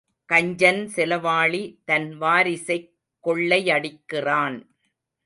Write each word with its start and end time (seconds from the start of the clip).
கஞ்சன் 0.29 0.79
செலவாளி 0.95 1.61
தன் 1.85 2.17
வாரிசைக் 2.21 2.89
கொள்ளையடிக்கிறான். 3.23 4.57